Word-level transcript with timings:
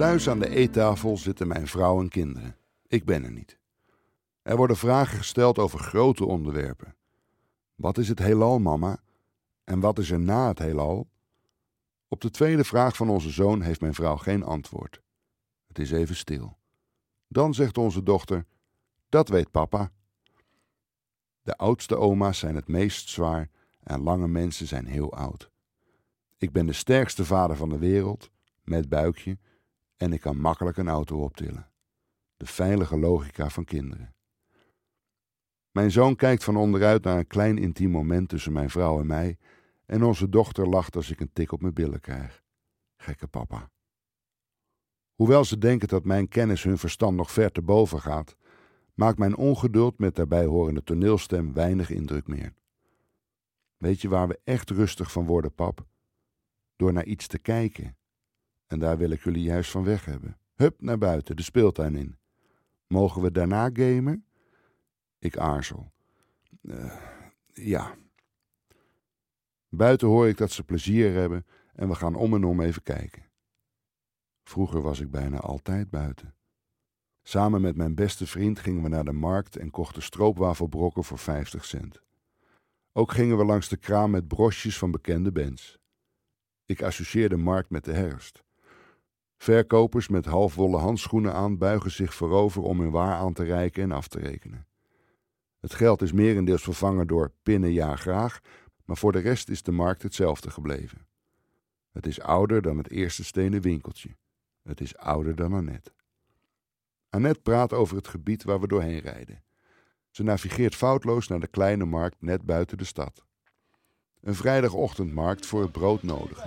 Thuis 0.00 0.28
aan 0.28 0.38
de 0.38 0.48
eettafel 0.48 1.16
zitten 1.16 1.48
mijn 1.48 1.66
vrouw 1.66 2.00
en 2.00 2.08
kinderen. 2.08 2.56
Ik 2.86 3.04
ben 3.04 3.24
er 3.24 3.32
niet. 3.32 3.58
Er 4.42 4.56
worden 4.56 4.76
vragen 4.76 5.18
gesteld 5.18 5.58
over 5.58 5.78
grote 5.78 6.24
onderwerpen. 6.24 6.96
Wat 7.74 7.98
is 7.98 8.08
het 8.08 8.18
heelal, 8.18 8.58
mama? 8.58 9.02
En 9.64 9.80
wat 9.80 9.98
is 9.98 10.10
er 10.10 10.20
na 10.20 10.48
het 10.48 10.58
heelal? 10.58 11.08
Op 12.08 12.20
de 12.20 12.30
tweede 12.30 12.64
vraag 12.64 12.96
van 12.96 13.08
onze 13.08 13.30
zoon 13.30 13.62
heeft 13.62 13.80
mijn 13.80 13.94
vrouw 13.94 14.16
geen 14.16 14.42
antwoord. 14.42 15.02
Het 15.66 15.78
is 15.78 15.90
even 15.90 16.16
stil. 16.16 16.56
Dan 17.28 17.54
zegt 17.54 17.78
onze 17.78 18.02
dochter: 18.02 18.46
Dat 19.08 19.28
weet 19.28 19.50
papa. 19.50 19.92
De 21.42 21.56
oudste 21.56 21.96
oma's 21.96 22.38
zijn 22.38 22.54
het 22.54 22.68
meest 22.68 23.08
zwaar 23.08 23.50
en 23.82 24.02
lange 24.02 24.28
mensen 24.28 24.66
zijn 24.66 24.86
heel 24.86 25.12
oud. 25.12 25.50
Ik 26.36 26.52
ben 26.52 26.66
de 26.66 26.72
sterkste 26.72 27.24
vader 27.24 27.56
van 27.56 27.68
de 27.68 27.78
wereld, 27.78 28.30
met 28.62 28.88
buikje, 28.88 29.38
en 30.00 30.12
ik 30.12 30.20
kan 30.20 30.40
makkelijk 30.40 30.76
een 30.76 30.88
auto 30.88 31.22
optillen. 31.22 31.70
De 32.36 32.46
veilige 32.46 32.98
logica 32.98 33.48
van 33.48 33.64
kinderen. 33.64 34.14
Mijn 35.70 35.90
zoon 35.90 36.16
kijkt 36.16 36.44
van 36.44 36.56
onderuit 36.56 37.04
naar 37.04 37.18
een 37.18 37.26
klein 37.26 37.58
intiem 37.58 37.90
moment 37.90 38.28
tussen 38.28 38.52
mijn 38.52 38.70
vrouw 38.70 39.00
en 39.00 39.06
mij, 39.06 39.38
en 39.86 40.02
onze 40.02 40.28
dochter 40.28 40.68
lacht 40.68 40.96
als 40.96 41.10
ik 41.10 41.20
een 41.20 41.32
tik 41.32 41.52
op 41.52 41.60
mijn 41.60 41.74
billen 41.74 42.00
krijg. 42.00 42.42
Gekke 42.96 43.26
papa. 43.26 43.70
Hoewel 45.14 45.44
ze 45.44 45.58
denken 45.58 45.88
dat 45.88 46.04
mijn 46.04 46.28
kennis 46.28 46.62
hun 46.62 46.78
verstand 46.78 47.16
nog 47.16 47.30
ver 47.30 47.52
te 47.52 47.62
boven 47.62 48.00
gaat, 48.00 48.36
maakt 48.94 49.18
mijn 49.18 49.36
ongeduld 49.36 49.98
met 49.98 50.14
daarbij 50.16 50.44
horende 50.44 50.82
toneelstem 50.82 51.52
weinig 51.52 51.90
indruk 51.90 52.26
meer. 52.26 52.54
Weet 53.76 54.00
je 54.00 54.08
waar 54.08 54.28
we 54.28 54.40
echt 54.44 54.70
rustig 54.70 55.12
van 55.12 55.26
worden, 55.26 55.54
pap? 55.54 55.86
Door 56.76 56.92
naar 56.92 57.04
iets 57.06 57.26
te 57.26 57.38
kijken. 57.38 57.98
En 58.70 58.78
daar 58.78 58.98
wil 58.98 59.10
ik 59.10 59.22
jullie 59.22 59.42
juist 59.42 59.70
van 59.70 59.84
weg 59.84 60.04
hebben. 60.04 60.38
Hup, 60.54 60.80
naar 60.80 60.98
buiten, 60.98 61.36
de 61.36 61.42
speeltuin 61.42 61.94
in. 61.94 62.18
Mogen 62.86 63.22
we 63.22 63.30
daarna 63.30 63.70
gamen? 63.72 64.24
Ik 65.18 65.38
aarzel. 65.38 65.92
Uh, 66.62 66.96
ja. 67.52 67.94
Buiten 69.68 70.08
hoor 70.08 70.28
ik 70.28 70.36
dat 70.36 70.50
ze 70.50 70.64
plezier 70.64 71.12
hebben 71.12 71.46
en 71.74 71.88
we 71.88 71.94
gaan 71.94 72.14
om 72.14 72.34
en 72.34 72.44
om 72.44 72.60
even 72.60 72.82
kijken. 72.82 73.22
Vroeger 74.42 74.82
was 74.82 75.00
ik 75.00 75.10
bijna 75.10 75.38
altijd 75.38 75.90
buiten. 75.90 76.34
Samen 77.22 77.60
met 77.60 77.76
mijn 77.76 77.94
beste 77.94 78.26
vriend 78.26 78.58
gingen 78.58 78.82
we 78.82 78.88
naar 78.88 79.04
de 79.04 79.12
markt 79.12 79.56
en 79.56 79.70
kochten 79.70 80.02
stroopwafelbrokken 80.02 81.04
voor 81.04 81.18
50 81.18 81.64
cent. 81.64 82.02
Ook 82.92 83.12
gingen 83.12 83.36
we 83.36 83.44
langs 83.44 83.68
de 83.68 83.76
kraam 83.76 84.10
met 84.10 84.28
brosjes 84.28 84.78
van 84.78 84.90
bekende 84.90 85.32
bands. 85.32 85.78
Ik 86.64 86.82
associeer 86.82 87.28
de 87.28 87.36
markt 87.36 87.70
met 87.70 87.84
de 87.84 87.92
herfst. 87.92 88.42
Verkopers 89.40 90.08
met 90.08 90.24
halfwollen 90.24 90.80
handschoenen 90.80 91.32
aan 91.34 91.58
buigen 91.58 91.90
zich 91.90 92.14
voorover 92.14 92.62
om 92.62 92.80
hun 92.80 92.90
waar 92.90 93.14
aan 93.14 93.32
te 93.32 93.44
reiken 93.44 93.82
en 93.82 93.92
af 93.92 94.08
te 94.08 94.18
rekenen. 94.18 94.66
Het 95.60 95.74
geld 95.74 96.02
is 96.02 96.12
merendeels 96.12 96.62
vervangen 96.62 97.06
door 97.06 97.32
pinnen 97.42 97.72
ja 97.72 97.96
graag, 97.96 98.40
maar 98.84 98.96
voor 98.96 99.12
de 99.12 99.18
rest 99.18 99.48
is 99.48 99.62
de 99.62 99.72
markt 99.72 100.02
hetzelfde 100.02 100.50
gebleven. 100.50 101.06
Het 101.92 102.06
is 102.06 102.20
ouder 102.20 102.62
dan 102.62 102.76
het 102.76 102.90
eerste 102.90 103.24
stenen 103.24 103.60
winkeltje. 103.60 104.16
Het 104.62 104.80
is 104.80 104.96
ouder 104.96 105.34
dan 105.34 105.52
Annette. 105.52 105.92
Annette 107.10 107.40
praat 107.40 107.72
over 107.72 107.96
het 107.96 108.08
gebied 108.08 108.42
waar 108.42 108.60
we 108.60 108.68
doorheen 108.68 109.00
rijden. 109.00 109.42
Ze 110.10 110.22
navigeert 110.22 110.74
foutloos 110.74 111.28
naar 111.28 111.40
de 111.40 111.46
kleine 111.46 111.84
markt 111.84 112.16
net 112.22 112.42
buiten 112.42 112.78
de 112.78 112.84
stad. 112.84 113.24
Een 114.20 114.34
vrijdagochtendmarkt 114.34 115.46
voor 115.46 115.62
het 115.62 115.72
brood 115.72 116.02
nodig. 116.02 116.44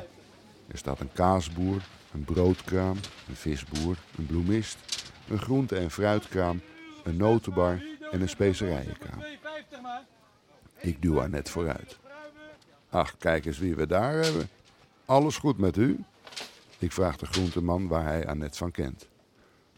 Er 0.67 0.77
staat 0.77 0.99
een 0.99 1.13
kaasboer, 1.13 1.81
een 2.13 2.23
broodkraam, 2.23 2.97
een 3.29 3.35
visboer, 3.35 3.97
een 4.17 4.25
bloemist, 4.25 4.77
een 5.29 5.39
groente- 5.39 5.75
en 5.75 5.91
fruitkraam, 5.91 6.61
een 7.03 7.17
notenbar 7.17 7.83
en 8.11 8.21
een 8.21 8.29
specerijenkraam. 8.29 9.23
Ik 10.77 11.01
duw 11.01 11.17
haar 11.17 11.29
net 11.29 11.49
vooruit. 11.49 11.99
Ach, 12.89 13.17
kijk 13.17 13.45
eens 13.45 13.59
wie 13.59 13.75
we 13.75 13.87
daar 13.87 14.23
hebben. 14.23 14.49
Alles 15.05 15.37
goed 15.37 15.57
met 15.57 15.77
u? 15.77 16.03
Ik 16.79 16.91
vraag 16.91 17.17
de 17.17 17.25
groenteman 17.25 17.87
waar 17.87 18.03
hij 18.05 18.27
Annette 18.27 18.57
van 18.57 18.71
kent. 18.71 19.07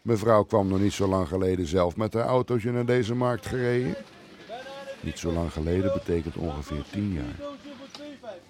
Mevrouw 0.01 0.43
kwam 0.43 0.67
nog 0.67 0.79
niet 0.79 0.93
zo 0.93 1.07
lang 1.07 1.27
geleden 1.27 1.67
zelf 1.67 1.95
met 1.95 2.13
haar 2.13 2.25
autootje 2.25 2.71
naar 2.71 2.85
deze 2.85 3.15
markt 3.15 3.45
gereden. 3.45 3.95
Niet 5.05 5.19
zo 5.19 5.31
lang 5.31 5.51
geleden 5.51 5.93
betekent 5.93 6.37
ongeveer 6.37 6.83
tien 6.83 7.11
jaar. 7.11 7.39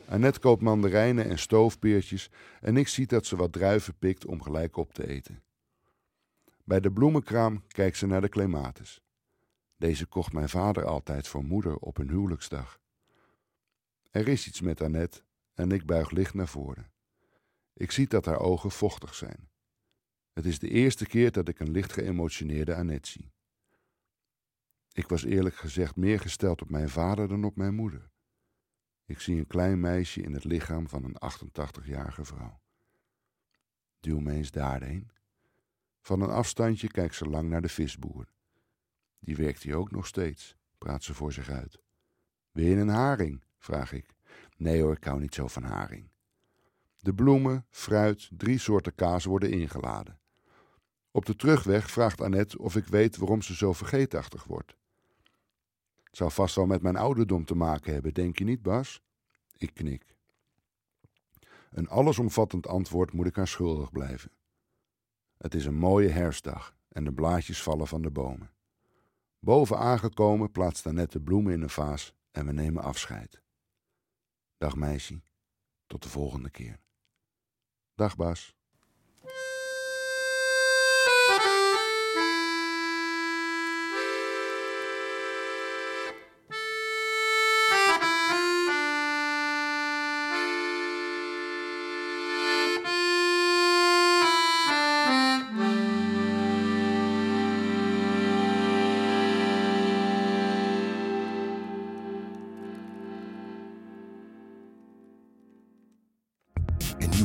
Annette 0.07 0.39
koopt 0.39 0.61
mandarijnen 0.61 1.29
en 1.29 1.39
stoofpeertjes 1.39 2.29
en 2.61 2.77
ik 2.77 2.87
zie 2.87 3.07
dat 3.07 3.25
ze 3.25 3.35
wat 3.35 3.51
druiven 3.51 3.97
pikt 3.97 4.25
om 4.25 4.41
gelijk 4.41 4.77
op 4.77 4.93
te 4.93 5.07
eten. 5.07 5.43
Bij 6.63 6.79
de 6.79 6.91
bloemenkraam 6.91 7.63
kijkt 7.67 7.97
ze 7.97 8.07
naar 8.07 8.21
de 8.21 8.29
clematis. 8.29 9.01
Deze 9.77 10.05
kocht 10.05 10.33
mijn 10.33 10.49
vader 10.49 10.85
altijd 10.85 11.27
voor 11.27 11.43
moeder 11.43 11.75
op 11.75 11.97
hun 11.97 12.09
huwelijksdag. 12.09 12.79
Er 14.11 14.27
is 14.27 14.47
iets 14.47 14.61
met 14.61 14.81
Annette 14.81 15.21
en 15.53 15.71
ik 15.71 15.85
buig 15.85 16.11
licht 16.11 16.33
naar 16.33 16.47
voren. 16.47 16.91
Ik 17.73 17.91
zie 17.91 18.07
dat 18.07 18.25
haar 18.25 18.39
ogen 18.39 18.71
vochtig 18.71 19.15
zijn. 19.15 19.49
Het 20.33 20.45
is 20.45 20.59
de 20.59 20.69
eerste 20.69 21.05
keer 21.05 21.31
dat 21.31 21.47
ik 21.47 21.59
een 21.59 21.71
licht 21.71 21.93
geëmotioneerde 21.93 22.75
Annette 22.75 23.09
zie. 23.09 23.34
Ik 24.95 25.07
was 25.07 25.23
eerlijk 25.23 25.55
gezegd 25.55 25.95
meer 25.95 26.19
gesteld 26.19 26.61
op 26.61 26.69
mijn 26.69 26.89
vader 26.89 27.27
dan 27.27 27.43
op 27.43 27.55
mijn 27.55 27.75
moeder. 27.75 28.09
Ik 29.05 29.19
zie 29.19 29.37
een 29.37 29.47
klein 29.47 29.79
meisje 29.79 30.21
in 30.21 30.33
het 30.33 30.43
lichaam 30.43 30.89
van 30.89 31.03
een 31.03 31.17
88-jarige 31.33 32.25
vrouw. 32.25 32.61
Duw 33.99 34.19
me 34.19 34.31
eens 34.31 34.51
daarheen. 34.51 35.11
Van 36.01 36.21
een 36.21 36.29
afstandje 36.29 36.87
kijkt 36.87 37.15
ze 37.15 37.25
lang 37.25 37.49
naar 37.49 37.61
de 37.61 37.69
visboer. 37.69 38.27
Die 39.19 39.35
werkt 39.35 39.63
hier 39.63 39.75
ook 39.75 39.91
nog 39.91 40.07
steeds, 40.07 40.55
praat 40.77 41.03
ze 41.03 41.13
voor 41.13 41.33
zich 41.33 41.49
uit. 41.49 41.81
Wil 42.51 42.65
je 42.65 42.75
een 42.75 42.87
haring? 42.87 43.43
vraag 43.57 43.91
ik. 43.91 44.15
Nee 44.57 44.81
hoor, 44.81 44.95
ik 44.95 45.03
hou 45.03 45.19
niet 45.19 45.35
zo 45.35 45.47
van 45.47 45.63
haring. 45.63 46.09
De 46.97 47.13
bloemen, 47.13 47.65
fruit, 47.69 48.29
drie 48.31 48.57
soorten 48.57 48.95
kaas 48.95 49.25
worden 49.25 49.51
ingeladen. 49.51 50.19
Op 51.11 51.25
de 51.25 51.35
terugweg 51.35 51.91
vraagt 51.91 52.21
Annette 52.21 52.59
of 52.59 52.75
ik 52.75 52.85
weet 52.85 53.17
waarom 53.17 53.41
ze 53.41 53.55
zo 53.55 53.73
vergeetachtig 53.73 54.43
wordt. 54.43 54.75
Zou 56.15 56.31
vast 56.31 56.55
wel 56.55 56.65
met 56.65 56.81
mijn 56.81 56.95
ouderdom 56.95 57.45
te 57.45 57.55
maken 57.55 57.93
hebben, 57.93 58.13
denk 58.13 58.37
je 58.37 58.43
niet, 58.43 58.61
Bas? 58.61 59.01
Ik 59.57 59.73
knik. 59.73 60.15
Een 61.71 61.87
allesomvattend 61.87 62.67
antwoord 62.67 63.13
moet 63.13 63.25
ik 63.25 63.35
haar 63.35 63.47
schuldig 63.47 63.91
blijven. 63.91 64.31
Het 65.37 65.53
is 65.53 65.65
een 65.65 65.77
mooie 65.77 66.09
herfstdag 66.09 66.75
en 66.87 67.03
de 67.03 67.13
blaadjes 67.13 67.63
vallen 67.63 67.87
van 67.87 68.01
de 68.01 68.11
bomen. 68.11 68.51
Boven 69.39 69.77
aangekomen 69.77 70.51
plaatst 70.51 70.87
Annette 70.87 71.17
de 71.17 71.23
bloemen 71.23 71.53
in 71.53 71.61
een 71.61 71.69
vaas 71.69 72.13
en 72.31 72.45
we 72.45 72.51
nemen 72.51 72.83
afscheid. 72.83 73.41
Dag 74.57 74.75
meisje, 74.75 75.21
tot 75.87 76.03
de 76.03 76.09
volgende 76.09 76.49
keer. 76.49 76.79
Dag 77.95 78.15
Bas. 78.15 78.55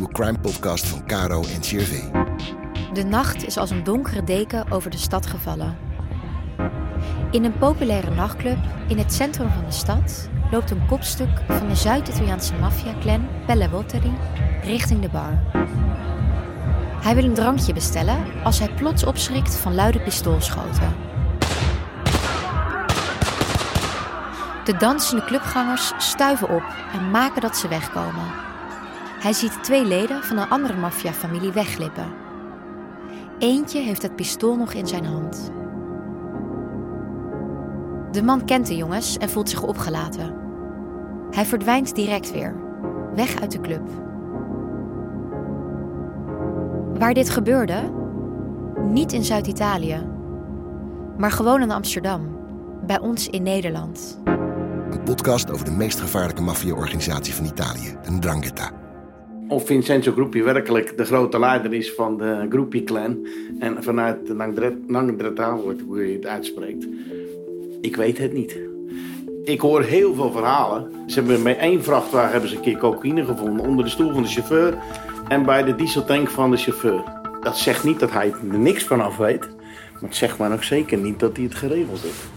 Crime-podcast 0.09 0.87
van 0.87 1.07
Caro 1.07 1.43
en 1.43 1.61
CRV. 1.61 2.01
De 2.93 3.05
nacht 3.05 3.47
is 3.47 3.57
als 3.57 3.71
een 3.71 3.85
donkere 3.85 4.25
deken 4.25 4.71
over 4.71 4.91
de 4.91 4.97
stad 4.97 5.27
gevallen. 5.27 5.77
In 7.31 7.45
een 7.45 7.59
populaire 7.59 8.11
nachtclub 8.11 8.59
in 8.89 8.99
het 8.99 9.13
centrum 9.13 9.51
van 9.51 9.65
de 9.65 9.73
stad 9.73 10.29
loopt 10.51 10.71
een 10.71 10.87
kopstuk 10.87 11.43
van 11.49 11.69
de 11.69 11.75
Zuid-Italiaanse 11.75 12.55
maffia-clan 12.55 13.29
Pelle 13.47 13.69
richting 14.63 15.01
de 15.01 15.09
bar. 15.09 15.39
Hij 17.03 17.15
wil 17.15 17.25
een 17.25 17.35
drankje 17.35 17.73
bestellen 17.73 18.25
als 18.45 18.59
hij 18.59 18.75
plots 18.75 19.05
opschrikt 19.05 19.55
van 19.55 19.75
luide 19.75 20.01
pistoolschoten. 20.01 20.95
De 24.65 24.77
dansende 24.79 25.25
clubgangers 25.25 25.93
stuiven 25.99 26.49
op 26.49 26.63
en 26.93 27.11
maken 27.11 27.41
dat 27.41 27.57
ze 27.57 27.69
wegkomen. 27.69 28.50
Hij 29.21 29.33
ziet 29.33 29.63
twee 29.65 29.85
leden 29.85 30.23
van 30.25 30.39
een 30.39 30.49
andere 30.49 30.77
maffiafamilie 30.77 31.53
wegglippen. 31.53 32.13
Eentje 33.39 33.81
heeft 33.81 34.03
het 34.03 34.17
pistool 34.17 34.57
nog 34.57 34.73
in 34.73 34.87
zijn 34.87 35.05
hand. 35.05 35.51
De 38.11 38.23
man 38.23 38.45
kent 38.45 38.67
de 38.67 38.77
jongens 38.77 39.19
en 39.19 39.31
voelt 39.31 39.49
zich 39.51 39.63
opgelaten. 39.63 40.35
Hij 41.31 41.45
verdwijnt 41.45 41.95
direct 41.95 42.33
weer, 42.33 42.57
weg 43.15 43.41
uit 43.41 43.51
de 43.51 43.61
club. 43.61 43.89
Waar 46.99 47.15
dit 47.15 47.31
gebeurde? 47.31 47.93
Niet 48.83 49.13
in 49.13 49.25
Zuid-Italië, 49.25 50.07
maar 51.17 51.33
gewoon 51.33 51.63
in 51.63 51.71
Amsterdam, 51.71 52.39
bij 52.87 53.01
ons 53.01 53.29
in 53.29 53.43
Nederland. 53.43 54.21
Een 54.91 55.03
podcast 55.05 55.51
over 55.51 55.65
de 55.65 55.71
meest 55.71 56.01
gevaarlijke 56.01 56.43
maffia-organisatie 56.43 57.35
van 57.35 57.45
Italië, 57.45 57.97
de 58.05 58.11
Ndrangheta. 58.11 58.80
Of 59.51 59.67
Vincenzo 59.67 60.13
Gruppi 60.13 60.43
werkelijk 60.43 60.97
de 60.97 61.05
grote 61.05 61.39
leider 61.39 61.73
is 61.73 61.93
van 61.93 62.19
de 62.19 62.47
Gruppi-clan. 62.51 63.27
En 63.59 63.83
vanuit 63.83 64.27
de 64.27 64.35
Ndrangheta 64.87 65.57
wordt, 65.57 65.81
hoe 65.81 66.07
je 66.07 66.13
het 66.15 66.27
uitspreekt. 66.27 66.87
Ik 67.81 67.97
weet 67.97 68.19
het 68.19 68.33
niet. 68.33 68.57
Ik 69.45 69.61
hoor 69.61 69.83
heel 69.83 70.15
veel 70.15 70.33
verhalen. 70.33 70.91
Ze 71.07 71.15
hebben 71.15 71.43
bij 71.43 71.59
één 71.59 71.83
vrachtwagen 71.83 72.31
hebben 72.31 72.51
ze 72.51 72.57
een 72.57 72.63
keer 72.63 72.77
cocaïne 72.77 73.25
gevonden 73.25 73.67
onder 73.67 73.85
de 73.85 73.91
stoel 73.91 74.13
van 74.13 74.23
de 74.23 74.29
chauffeur 74.29 74.79
en 75.29 75.45
bij 75.45 75.63
de 75.63 75.75
dieseltank 75.75 76.29
van 76.29 76.51
de 76.51 76.57
chauffeur. 76.57 77.03
Dat 77.41 77.59
zegt 77.59 77.85
niet 77.85 78.01
dat 78.01 78.11
hij 78.11 78.35
er 78.53 78.59
niks 78.59 78.85
van 78.85 79.01
af 79.01 79.17
weet, 79.17 79.49
maar 79.93 80.03
het 80.03 80.17
zegt 80.17 80.39
maar 80.39 80.53
ook 80.53 80.63
zeker 80.63 80.99
niet 80.99 81.21
dat 81.21 81.37
hij 81.37 81.45
het 81.45 81.55
geregeld 81.55 82.03
heeft. 82.03 82.29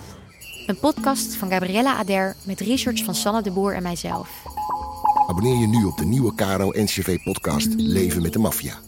Een 0.67 0.79
podcast 0.79 1.35
van 1.35 1.49
Gabriella 1.49 1.95
Ader 1.95 2.35
met 2.45 2.59
research 2.59 3.03
van 3.03 3.15
Sanne 3.15 3.41
de 3.41 3.51
Boer 3.51 3.73
en 3.73 3.83
mijzelf. 3.83 4.52
Abonneer 5.27 5.57
je 5.57 5.67
nu 5.67 5.83
op 5.83 5.97
de 5.97 6.05
nieuwe 6.05 6.35
Caro 6.35 6.69
NCV 6.69 7.23
podcast 7.23 7.67
Leven 7.77 8.21
met 8.21 8.33
de 8.33 8.39
Maffia. 8.39 8.79